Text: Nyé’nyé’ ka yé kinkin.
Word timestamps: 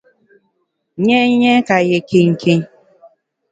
Nyé’nyé’ 1.03 1.53
ka 1.67 1.77
yé 1.89 1.97
kinkin. 2.09 2.61